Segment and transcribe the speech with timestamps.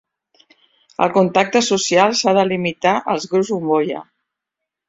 [1.05, 4.03] El contacte social s'ha de limitar als grups bombolla